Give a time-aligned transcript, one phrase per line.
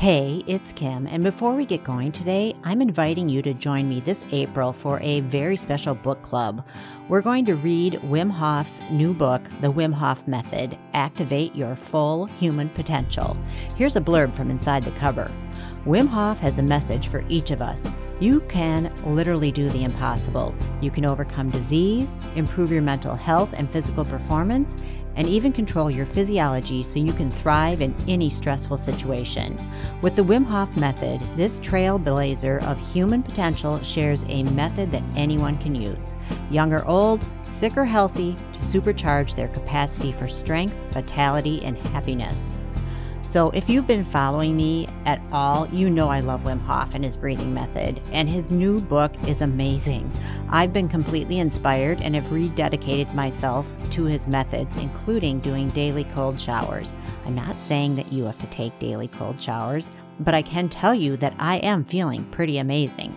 [0.00, 4.00] Hey, it's Kim, and before we get going today, I'm inviting you to join me
[4.00, 6.66] this April for a very special book club.
[7.08, 12.24] We're going to read Wim Hof's new book, The Wim Hof Method Activate Your Full
[12.24, 13.36] Human Potential.
[13.76, 15.30] Here's a blurb from inside the cover
[15.84, 17.86] Wim Hof has a message for each of us.
[18.20, 20.54] You can literally do the impossible.
[20.80, 24.78] You can overcome disease, improve your mental health and physical performance,
[25.16, 29.58] and even control your physiology so you can thrive in any stressful situation.
[30.02, 35.58] With the Wim Hof method, this trailblazer of human potential shares a method that anyone
[35.58, 36.14] can use,
[36.50, 42.60] young or old, sick or healthy, to supercharge their capacity for strength, vitality, and happiness.
[43.30, 47.04] So, if you've been following me at all, you know I love Wim Hof and
[47.04, 50.10] his breathing method, and his new book is amazing.
[50.48, 56.40] I've been completely inspired and have rededicated myself to his methods, including doing daily cold
[56.40, 56.96] showers.
[57.24, 60.92] I'm not saying that you have to take daily cold showers, but I can tell
[60.92, 63.16] you that I am feeling pretty amazing.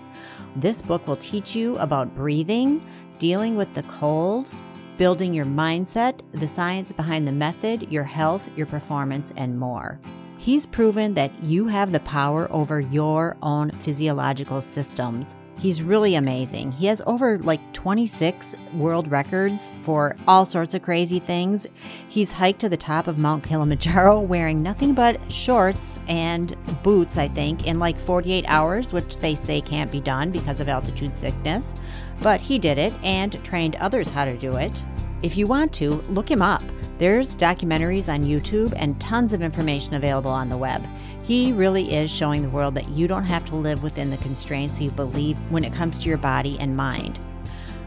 [0.55, 2.85] This book will teach you about breathing,
[3.17, 4.47] dealing with the cold,
[4.97, 9.99] building your mindset, the science behind the method, your health, your performance, and more.
[10.37, 15.35] He's proven that you have the power over your own physiological systems.
[15.63, 16.73] He's really amazing.
[16.73, 21.67] He has over like 26 world records for all sorts of crazy things.
[22.09, 27.29] He's hiked to the top of Mount Kilimanjaro wearing nothing but shorts and boots, I
[27.29, 31.75] think, in like 48 hours, which they say can't be done because of altitude sickness.
[32.21, 34.83] But he did it and trained others how to do it.
[35.21, 36.61] If you want to, look him up.
[36.99, 40.85] There's documentaries on YouTube and tons of information available on the web.
[41.23, 44.79] He really is showing the world that you don't have to live within the constraints
[44.79, 47.19] you believe when it comes to your body and mind.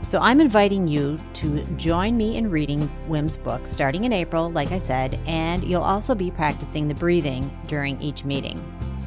[0.09, 4.73] So I'm inviting you to join me in reading Wim's book starting in April, like
[4.73, 8.63] I said, and you'll also be practicing the breathing during each meeting.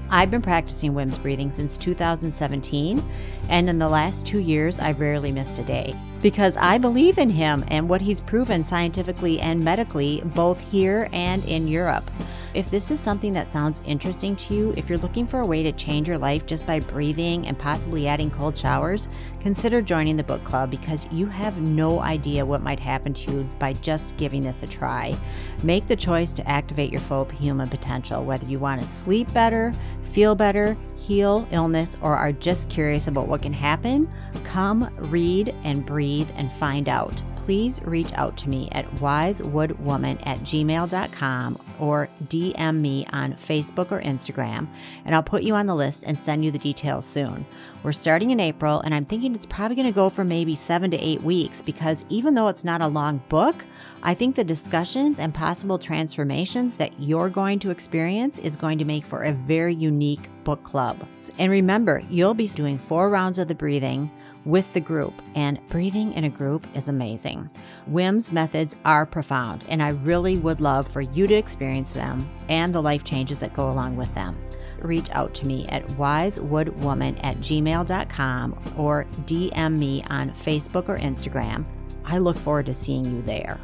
[0.09, 3.03] I've been practicing Wim's breathing since 2017,
[3.49, 7.29] and in the last two years, I've rarely missed a day because I believe in
[7.29, 12.09] him and what he's proven scientifically and medically, both here and in Europe.
[12.55, 15.61] If this is something that sounds interesting to you, if you're looking for a way
[15.61, 19.07] to change your life just by breathing and possibly adding cold showers,
[19.39, 23.49] consider joining the book club because you have no idea what might happen to you
[23.59, 25.15] by just giving this a try.
[25.63, 29.71] Make the choice to activate your full human potential, whether you want to sleep better,
[30.01, 34.11] feel better, heal illness, or are just curious about what can happen.
[34.43, 40.37] Come read and breathe and find out please reach out to me at wisewoodwoman at
[40.41, 44.67] gmail.com or DM me on Facebook or Instagram,
[45.03, 47.47] and I'll put you on the list and send you the details soon.
[47.81, 50.91] We're starting in April, and I'm thinking it's probably going to go for maybe seven
[50.91, 53.65] to eight weeks because even though it's not a long book,
[54.03, 58.85] I think the discussions and possible transformations that you're going to experience is going to
[58.85, 61.03] make for a very unique book club.
[61.39, 64.11] And remember, you'll be doing four rounds of the breathing
[64.49, 67.49] with the group, and breathing in a group is amazing.
[67.85, 72.73] Wim's methods are profound, and I really would love for you to experience them and
[72.73, 74.35] the life changes that go along with them.
[74.79, 81.65] Reach out to me at wisewoodwoman at gmail.com or DM me on Facebook or Instagram.
[82.03, 83.59] I look forward to seeing you there.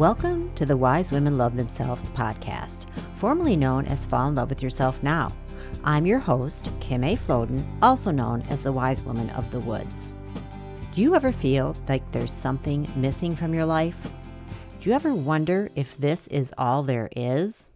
[0.00, 4.62] Welcome to the Wise Women Love Themselves podcast, formerly known as Fall in Love with
[4.62, 5.30] Yourself Now.
[5.84, 7.16] I'm your host, Kim A.
[7.16, 10.14] Floden, also known as the Wise Woman of the Woods.
[10.94, 14.10] Do you ever feel like there's something missing from your life?
[14.80, 17.68] Do you ever wonder if this is all there is?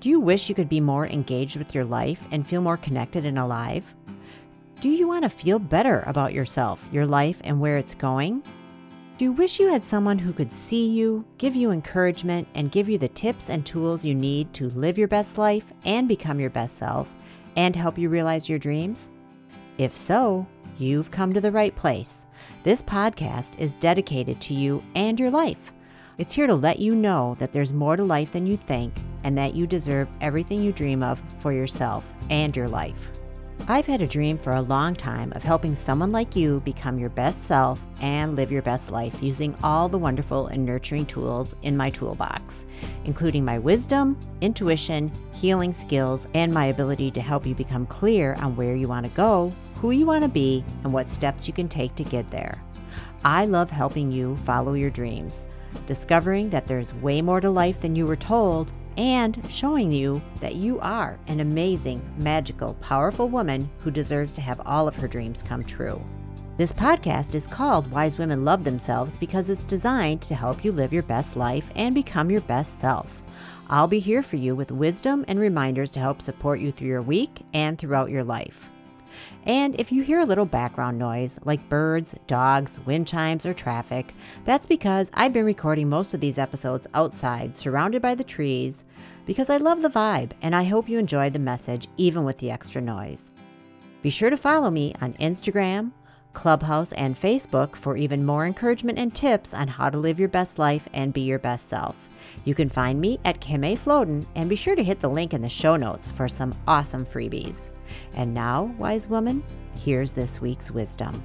[0.00, 3.24] Do you wish you could be more engaged with your life and feel more connected
[3.24, 3.94] and alive?
[4.82, 8.42] Do you want to feel better about yourself, your life, and where it's going?
[9.18, 12.88] Do you wish you had someone who could see you, give you encouragement, and give
[12.88, 16.50] you the tips and tools you need to live your best life and become your
[16.50, 17.12] best self
[17.56, 19.10] and help you realize your dreams?
[19.76, 20.46] If so,
[20.78, 22.26] you've come to the right place.
[22.62, 25.72] This podcast is dedicated to you and your life.
[26.18, 28.94] It's here to let you know that there's more to life than you think
[29.24, 33.17] and that you deserve everything you dream of for yourself and your life.
[33.70, 37.10] I've had a dream for a long time of helping someone like you become your
[37.10, 41.76] best self and live your best life using all the wonderful and nurturing tools in
[41.76, 42.64] my toolbox,
[43.04, 48.56] including my wisdom, intuition, healing skills, and my ability to help you become clear on
[48.56, 51.68] where you want to go, who you want to be, and what steps you can
[51.68, 52.58] take to get there.
[53.22, 55.46] I love helping you follow your dreams,
[55.86, 60.56] discovering that there's way more to life than you were told and showing you that
[60.56, 65.42] you are an amazing, magical, powerful woman who deserves to have all of her dreams
[65.42, 66.02] come true.
[66.56, 70.92] This podcast is called Wise Women Love Themselves because it's designed to help you live
[70.92, 73.22] your best life and become your best self.
[73.70, 77.02] I'll be here for you with wisdom and reminders to help support you through your
[77.02, 78.68] week and throughout your life.
[79.44, 84.14] And if you hear a little background noise, like birds, dogs, wind chimes, or traffic,
[84.44, 88.84] that's because I've been recording most of these episodes outside, surrounded by the trees,
[89.26, 92.50] because I love the vibe and I hope you enjoyed the message even with the
[92.50, 93.30] extra noise.
[94.02, 95.92] Be sure to follow me on Instagram,
[96.32, 100.58] Clubhouse, and Facebook for even more encouragement and tips on how to live your best
[100.58, 102.08] life and be your best self.
[102.44, 103.76] You can find me at Kim A.
[103.76, 107.04] Floden and be sure to hit the link in the show notes for some awesome
[107.04, 107.70] freebies.
[108.14, 109.42] And now, wise woman,
[109.74, 111.22] here's this week's wisdom.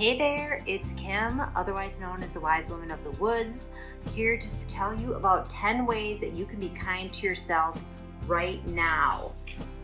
[0.00, 3.68] Hey there, it's Kim, otherwise known as the Wise Woman of the Woods,
[4.14, 7.78] here to tell you about 10 ways that you can be kind to yourself
[8.26, 9.34] right now.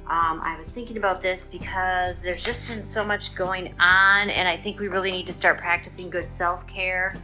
[0.06, 4.48] Um, I was thinking about this because there's just been so much going on, and
[4.48, 7.14] I think we really need to start practicing good self care.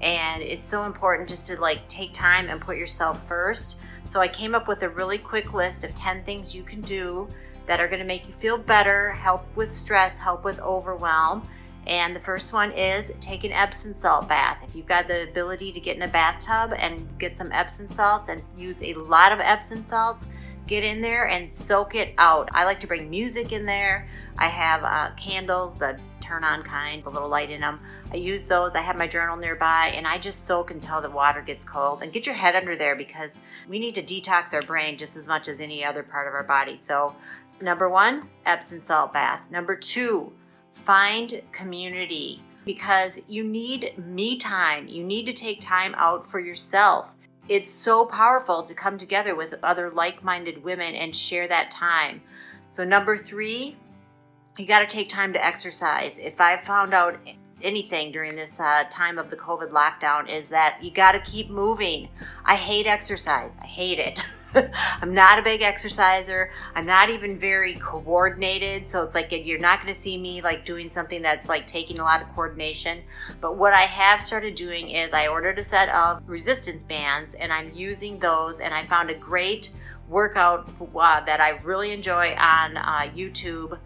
[0.00, 3.80] And it's so important just to like take time and put yourself first.
[4.04, 7.26] So I came up with a really quick list of 10 things you can do
[7.66, 11.42] that are going to make you feel better, help with stress, help with overwhelm
[11.86, 14.62] and the first one is take an Epsom salt bath.
[14.66, 18.28] If you've got the ability to get in a bathtub and get some Epsom salts
[18.28, 20.30] and use a lot of Epsom salts,
[20.66, 22.48] get in there and soak it out.
[22.52, 24.08] I like to bring music in there.
[24.36, 27.80] I have uh, candles, the turn on kind, a little light in them.
[28.12, 28.74] I use those.
[28.74, 32.02] I have my journal nearby and I just soak until the water gets cold.
[32.02, 33.30] And get your head under there because
[33.68, 36.44] we need to detox our brain just as much as any other part of our
[36.44, 36.76] body.
[36.76, 37.14] So,
[37.60, 39.46] number one, Epsom salt bath.
[39.50, 40.32] Number two,
[40.76, 44.86] Find community because you need me time.
[44.86, 47.14] You need to take time out for yourself.
[47.48, 52.20] It's so powerful to come together with other like minded women and share that time.
[52.70, 53.76] So, number three,
[54.58, 56.18] you got to take time to exercise.
[56.18, 57.18] If I found out
[57.62, 61.50] anything during this uh, time of the COVID lockdown, is that you got to keep
[61.50, 62.08] moving.
[62.44, 64.26] I hate exercise, I hate it.
[65.02, 66.50] I'm not a big exerciser.
[66.74, 68.88] I'm not even very coordinated.
[68.88, 71.98] So it's like you're not going to see me like doing something that's like taking
[71.98, 73.02] a lot of coordination.
[73.40, 77.52] But what I have started doing is I ordered a set of resistance bands and
[77.52, 78.60] I'm using those.
[78.60, 79.70] And I found a great
[80.08, 83.78] workout uh, that I really enjoy on uh, YouTube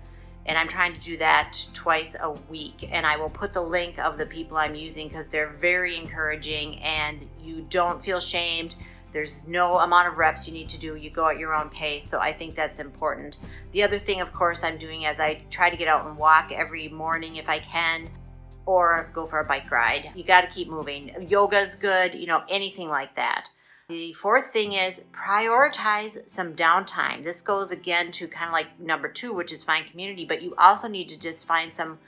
[0.46, 2.88] and I'm trying to do that twice a week.
[2.90, 6.78] And I will put the link of the people I'm using because they're very encouraging
[6.80, 8.74] and you don't feel shamed.
[9.12, 10.96] There's no amount of reps you need to do.
[10.96, 12.08] You go at your own pace.
[12.08, 13.38] So I think that's important.
[13.72, 16.52] The other thing, of course, I'm doing is I try to get out and walk
[16.52, 18.08] every morning if I can
[18.66, 20.12] or go for a bike ride.
[20.14, 21.08] You got to keep moving.
[21.28, 23.46] Yoga's good, you know, anything like that.
[23.88, 27.24] The fourth thing is prioritize some downtime.
[27.24, 30.54] This goes again to kind of like number two, which is find community, but you
[30.56, 31.98] also need to just find some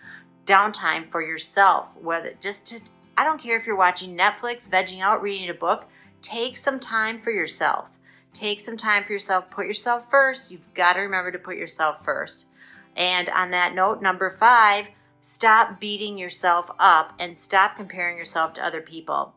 [0.46, 2.80] downtime for yourself, whether just to,
[3.16, 5.88] I don't care if you're watching Netflix, vegging out, reading a book,
[6.22, 7.98] take some time for yourself.
[8.32, 9.50] Take some time for yourself.
[9.50, 10.50] Put yourself first.
[10.50, 12.48] You've got to remember to put yourself first.
[12.96, 14.88] And on that note, number five,
[15.20, 19.34] stop beating yourself up and stop comparing yourself to other people.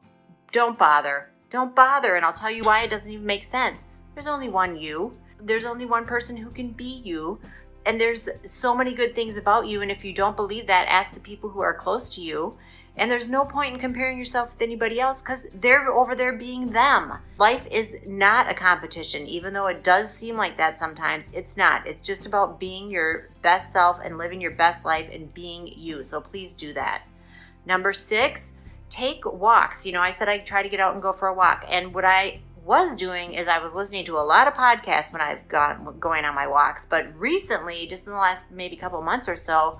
[0.51, 1.29] Don't bother.
[1.49, 2.15] Don't bother.
[2.15, 3.89] And I'll tell you why it doesn't even make sense.
[4.13, 7.39] There's only one you, there's only one person who can be you.
[7.85, 9.81] And there's so many good things about you.
[9.81, 12.57] And if you don't believe that, ask the people who are close to you.
[12.97, 16.71] And there's no point in comparing yourself with anybody else because they're over there being
[16.71, 17.19] them.
[17.37, 21.29] Life is not a competition, even though it does seem like that sometimes.
[21.33, 21.85] It's not.
[21.85, 26.03] It's just about being your best self and living your best life and being you.
[26.03, 27.03] So please do that.
[27.65, 28.53] Number six,
[28.89, 29.85] take walks.
[29.85, 31.65] You know, I said I try to get out and go for a walk.
[31.67, 35.21] And what I was doing is I was listening to a lot of podcasts when
[35.21, 36.85] I've gone going on my walks.
[36.85, 39.79] But recently, just in the last maybe couple months or so,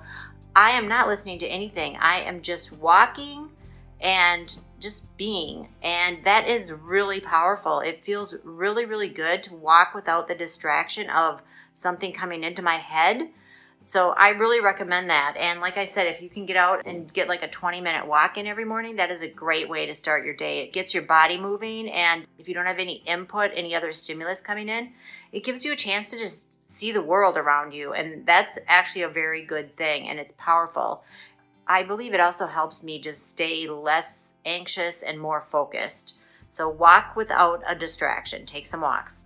[0.56, 1.98] I am not listening to anything.
[1.98, 3.50] I am just walking
[4.00, 5.68] and just being.
[5.82, 7.80] And that is really powerful.
[7.80, 11.42] It feels really, really good to walk without the distraction of
[11.74, 13.28] something coming into my head.
[13.82, 15.36] So I really recommend that.
[15.38, 18.06] And like I said, if you can get out and get like a 20 minute
[18.06, 20.60] walk in every morning, that is a great way to start your day.
[20.60, 21.90] It gets your body moving.
[21.90, 24.94] And if you don't have any input, any other stimulus coming in,
[25.32, 27.92] it gives you a chance to just see the world around you.
[27.92, 31.02] And that's actually a very good thing and it's powerful.
[31.66, 36.18] I believe it also helps me just stay less anxious and more focused.
[36.50, 38.46] So walk without a distraction.
[38.46, 39.24] Take some walks.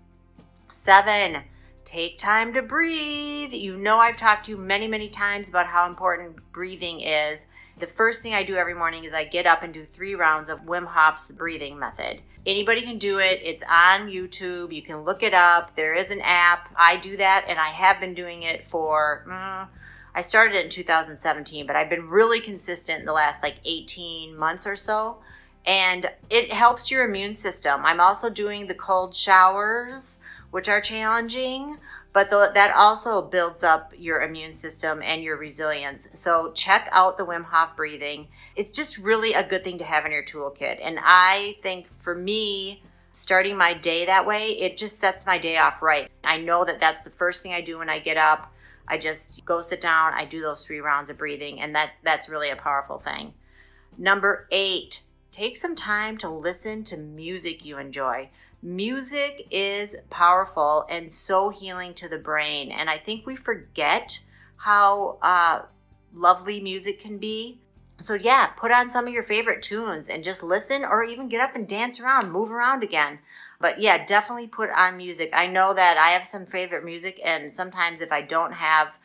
[0.73, 1.43] Seven,
[1.85, 3.53] take time to breathe.
[3.53, 7.47] You know, I've talked to you many, many times about how important breathing is.
[7.81, 10.51] The first thing I do every morning is I get up and do three rounds
[10.51, 12.21] of Wim Hof's breathing method.
[12.45, 13.41] Anybody can do it.
[13.43, 14.71] It's on YouTube.
[14.71, 15.75] You can look it up.
[15.77, 16.71] There is an app.
[16.77, 19.25] I do that and I have been doing it for.
[19.27, 19.69] Mm,
[20.15, 24.37] I started it in 2017, but I've been really consistent in the last like 18
[24.37, 25.19] months or so.
[25.65, 27.81] And it helps your immune system.
[27.85, 30.19] I'm also doing the cold showers,
[30.51, 31.79] which are challenging,
[32.13, 36.09] but the, that also builds up your immune system and your resilience.
[36.19, 38.29] So check out the Wim Hof breathing.
[38.57, 40.79] It's just really a good thing to have in your toolkit.
[40.83, 45.57] And I think for me, starting my day that way, it just sets my day
[45.57, 46.11] off right.
[46.25, 48.53] I know that that's the first thing I do when I get up
[48.91, 52.29] I just go sit down, I do those three rounds of breathing, and that that's
[52.29, 53.35] really a powerful thing.
[53.97, 58.31] Number eight, take some time to listen to music you enjoy.
[58.63, 64.21] Music is powerful and so healing to the brain, and I think we forget
[64.57, 65.63] how uh,
[66.15, 67.61] lovely music can be.
[67.97, 71.41] So, yeah, put on some of your favorite tunes and just listen or even get
[71.41, 73.21] up and dance around, move around again.
[73.61, 75.31] But yeah, definitely put on music.
[75.35, 78.99] I know that I have some favorite music, and sometimes if I don't have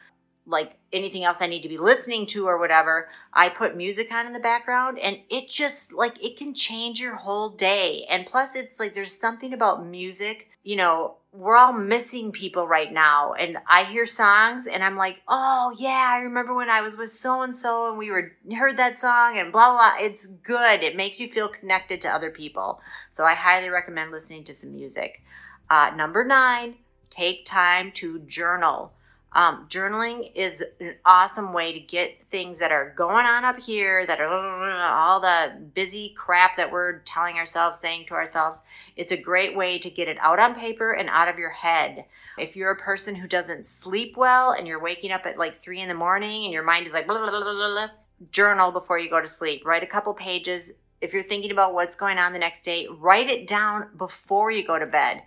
[0.45, 4.27] like anything else I need to be listening to or whatever, I put music on
[4.27, 8.05] in the background and it just like it can change your whole day.
[8.09, 12.91] And plus, it's like there's something about music, you know, we're all missing people right
[12.93, 13.33] now.
[13.33, 17.09] And I hear songs and I'm like, oh yeah, I remember when I was with
[17.09, 20.05] so and so and we were heard that song and blah, blah.
[20.05, 20.81] It's good.
[20.81, 22.79] It makes you feel connected to other people.
[23.09, 25.21] So I highly recommend listening to some music.
[25.69, 26.75] Uh, number nine,
[27.09, 28.93] take time to journal.
[29.35, 34.05] Um, journaling is an awesome way to get things that are going on up here,
[34.05, 34.29] that are
[34.93, 38.61] all the busy crap that we're telling ourselves, saying to ourselves.
[38.95, 42.05] It's a great way to get it out on paper and out of your head.
[42.37, 45.81] If you're a person who doesn't sleep well and you're waking up at like three
[45.81, 47.87] in the morning and your mind is like, blah, blah, blah, blah,
[48.31, 49.65] journal before you go to sleep.
[49.65, 50.71] Write a couple pages.
[51.01, 54.65] If you're thinking about what's going on the next day, write it down before you
[54.65, 55.23] go to bed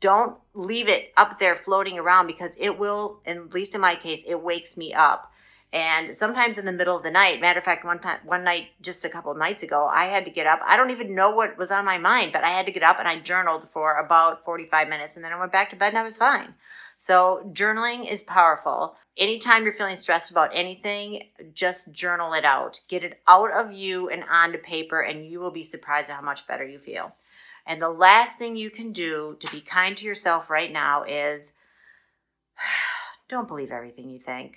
[0.00, 4.24] don't leave it up there floating around because it will at least in my case
[4.26, 5.32] it wakes me up.
[5.70, 8.68] And sometimes in the middle of the night matter of fact one time one night
[8.80, 10.60] just a couple nights ago i had to get up.
[10.64, 12.98] I don't even know what was on my mind but i had to get up
[12.98, 15.98] and i journaled for about 45 minutes and then i went back to bed and
[15.98, 16.54] i was fine.
[17.00, 18.96] So journaling is powerful.
[19.16, 21.24] Anytime you're feeling stressed about anything
[21.54, 22.80] just journal it out.
[22.88, 26.22] Get it out of you and onto paper and you will be surprised at how
[26.22, 27.14] much better you feel
[27.68, 31.52] and the last thing you can do to be kind to yourself right now is
[33.28, 34.56] don't believe everything you think.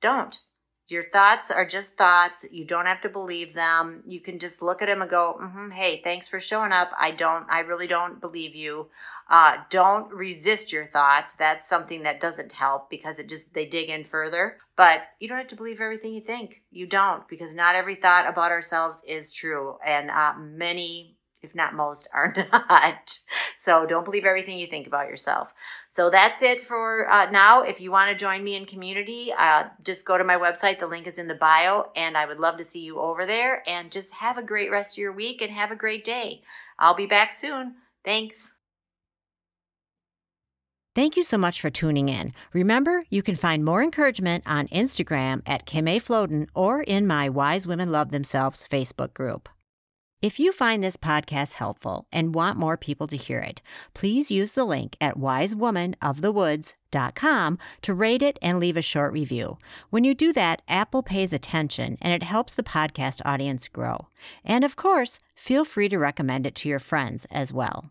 [0.00, 0.40] Don't.
[0.88, 2.44] Your thoughts are just thoughts.
[2.50, 4.02] You don't have to believe them.
[4.06, 6.90] You can just look at them and go, mm-hmm, "Hey, thanks for showing up.
[6.98, 7.46] I don't.
[7.48, 8.88] I really don't believe you."
[9.30, 11.34] Uh, don't resist your thoughts.
[11.34, 14.58] That's something that doesn't help because it just they dig in further.
[14.76, 16.62] But you don't have to believe everything you think.
[16.70, 21.74] You don't because not every thought about ourselves is true, and uh, many if not
[21.74, 23.18] most, are not.
[23.56, 25.52] So don't believe everything you think about yourself.
[25.90, 27.62] So that's it for uh, now.
[27.62, 30.78] If you want to join me in community, uh, just go to my website.
[30.78, 33.62] The link is in the bio, and I would love to see you over there.
[33.68, 36.42] And just have a great rest of your week and have a great day.
[36.78, 37.74] I'll be back soon.
[38.04, 38.54] Thanks.
[40.94, 42.34] Thank you so much for tuning in.
[42.52, 45.98] Remember, you can find more encouragement on Instagram at Kim A.
[45.98, 49.48] Floden or in my Wise Women Love Themselves Facebook group.
[50.22, 53.60] If you find this podcast helpful and want more people to hear it,
[53.92, 59.58] please use the link at wisewomanofthewoods.com to rate it and leave a short review.
[59.90, 64.06] When you do that, Apple pays attention and it helps the podcast audience grow.
[64.44, 67.90] And of course, feel free to recommend it to your friends as well.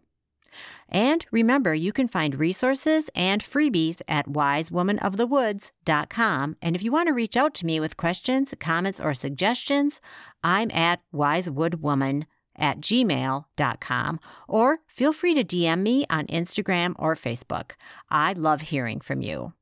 [0.89, 6.57] And remember, you can find resources and freebies at wisewomanofthewoods.com.
[6.61, 10.01] And if you want to reach out to me with questions, comments, or suggestions,
[10.43, 17.71] I'm at wisewoodwoman at gmail.com or feel free to DM me on Instagram or Facebook.
[18.09, 19.53] I love hearing from you.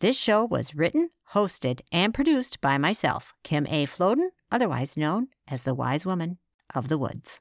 [0.00, 3.86] This show was written, hosted, and produced by myself, Kim A.
[3.86, 6.38] Floden, otherwise known as the Wise Woman
[6.74, 7.40] of the Woods.